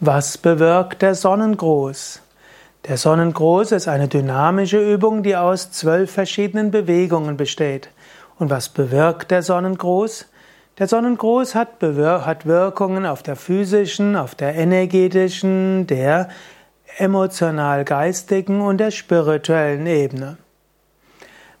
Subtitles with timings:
[0.00, 2.22] Was bewirkt der Sonnengruß?
[2.86, 7.88] Der Sonnengruß ist eine dynamische Übung, die aus zwölf verschiedenen Bewegungen besteht.
[8.38, 10.26] Und was bewirkt der Sonnengruß?
[10.78, 16.28] Der Sonnengruß hat, hat Wirkungen auf der physischen, auf der energetischen, der
[16.98, 20.36] emotional-geistigen und der spirituellen Ebene.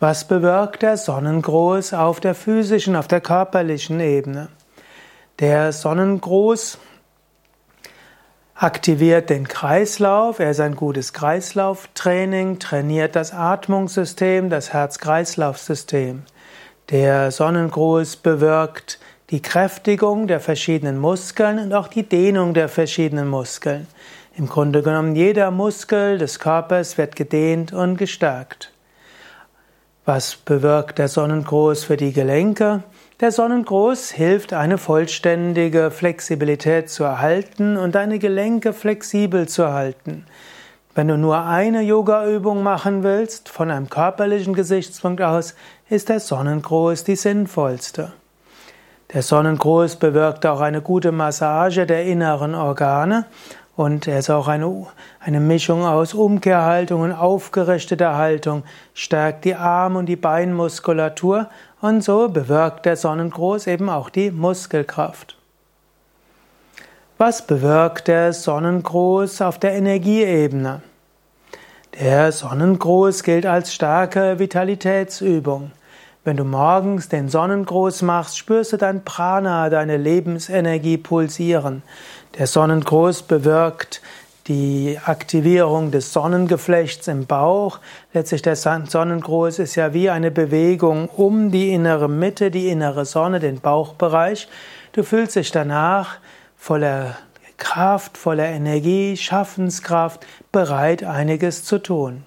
[0.00, 4.48] Was bewirkt der Sonnengruß auf der physischen, auf der körperlichen Ebene?
[5.38, 6.78] Der Sonnengruß
[8.62, 16.22] aktiviert den Kreislauf, er ist ein gutes Kreislauftraining, trainiert das Atmungssystem, das Herz-Kreislauf-System.
[16.90, 23.88] Der Sonnengruß bewirkt die Kräftigung der verschiedenen Muskeln und auch die Dehnung der verschiedenen Muskeln.
[24.36, 28.72] Im Grunde genommen jeder Muskel des Körpers wird gedehnt und gestärkt.
[30.04, 32.84] Was bewirkt der Sonnengruß für die Gelenke?
[33.22, 40.26] Der Sonnengruß hilft, eine vollständige Flexibilität zu erhalten und deine Gelenke flexibel zu halten.
[40.96, 45.54] Wenn du nur eine Yoga-Übung machen willst, von einem körperlichen Gesichtspunkt aus,
[45.88, 48.12] ist der Sonnengruß die sinnvollste.
[49.12, 53.26] Der Sonnengruß bewirkt auch eine gute Massage der inneren Organe
[53.76, 54.86] und er ist auch eine,
[55.20, 61.48] eine Mischung aus Umkehrhaltung und aufgerichteter Haltung, stärkt die Arm- und die Beinmuskulatur
[61.80, 65.36] und so bewirkt der Sonnengruß eben auch die Muskelkraft.
[67.18, 70.82] Was bewirkt der Sonnengruß auf der Energieebene?
[72.00, 75.72] Der Sonnengruß gilt als starke Vitalitätsübung.
[76.24, 81.82] Wenn du morgens den Sonnengruß machst, spürst du dein Prana, deine Lebensenergie pulsieren.
[82.38, 84.00] Der Sonnengruß bewirkt
[84.46, 87.80] die Aktivierung des Sonnengeflechts im Bauch.
[88.12, 93.40] Letztlich der Sonnengruß ist ja wie eine Bewegung um die innere Mitte, die innere Sonne,
[93.40, 94.46] den Bauchbereich.
[94.92, 96.18] Du fühlst dich danach
[96.56, 97.16] voller
[97.56, 102.22] Kraft, voller Energie, Schaffenskraft, bereit einiges zu tun.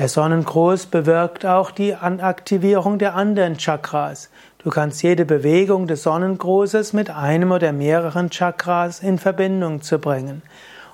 [0.00, 4.30] Der Sonnengruß bewirkt auch die Aktivierung der anderen Chakras.
[4.56, 10.40] Du kannst jede Bewegung des Sonnengrußes mit einem oder mehreren Chakras in Verbindung zu bringen.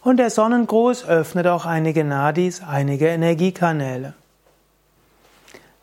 [0.02, 4.14] Und der Sonnengruß öffnet auch einige Nadis, einige Energiekanäle.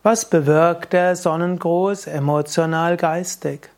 [0.03, 3.70] Was bewirkt der Sonnengruß emotional geistig?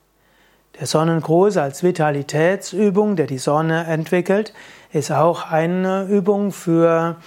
[0.80, 4.54] Der Sonnengruß als Vitalitätsübung, der die Sonne entwickelt,
[4.92, 7.18] ist auch eine Übung für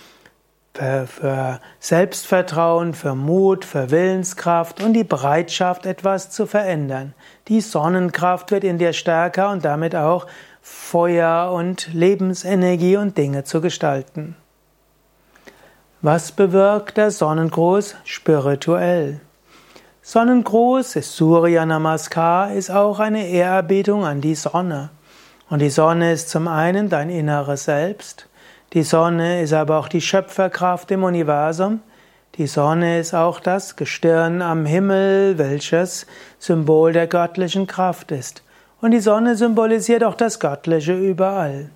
[0.78, 7.15] für Selbstvertrauen, für Mut, für Willenskraft und die Bereitschaft, etwas zu verändern.
[7.49, 10.27] Die Sonnenkraft wird in dir stärker und damit auch
[10.62, 14.37] Feuer und Lebensenergie und Dinge zu gestalten.
[16.00, 19.21] Was bewirkt der Sonnengruß spirituell?
[20.03, 24.91] Sonnengruß ist Surya Namaskar, ist auch eine Ehrerbietung an die Sonne.
[25.50, 28.28] Und die Sonne ist zum einen dein inneres Selbst,
[28.74, 31.80] die Sonne ist aber auch die Schöpferkraft im Universum.
[32.34, 36.06] Die Sonne ist auch das Gestirn am Himmel, welches
[36.38, 38.42] Symbol der göttlichen Kraft ist.
[38.80, 41.70] Und die Sonne symbolisiert auch das Göttliche überall.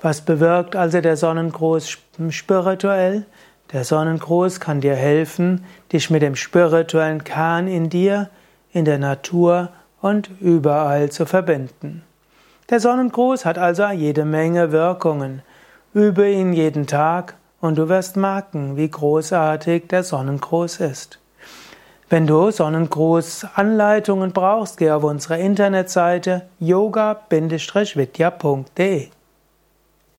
[0.00, 1.98] Was bewirkt also der Sonnengruß
[2.30, 3.26] spirituell?
[3.72, 8.30] Der Sonnengruß kann dir helfen, dich mit dem spirituellen Kern in dir,
[8.72, 9.70] in der Natur
[10.00, 12.02] und überall zu verbinden.
[12.70, 15.42] Der Sonnengruß hat also jede Menge Wirkungen.
[15.94, 21.20] Übe ihn jeden Tag und du wirst merken, wie großartig der Sonnengruß ist.
[22.08, 29.08] Wenn du Sonnengruß-Anleitungen brauchst, geh auf unsere Internetseite yoga-vidya.de